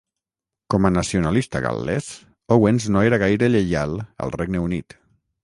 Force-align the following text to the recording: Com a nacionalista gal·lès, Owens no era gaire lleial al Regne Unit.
Com 0.73 0.87
a 0.87 0.91
nacionalista 0.95 1.61
gal·lès, 1.65 2.07
Owens 2.57 2.89
no 2.97 3.05
era 3.11 3.21
gaire 3.25 3.53
lleial 3.53 3.95
al 4.27 4.35
Regne 4.39 4.65
Unit. 4.71 4.99